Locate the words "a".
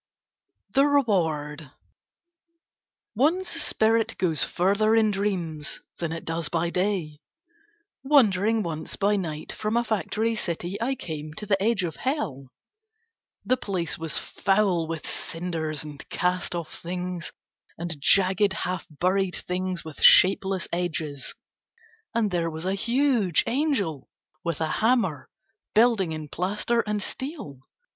9.77-9.83, 22.65-22.73, 24.61-24.67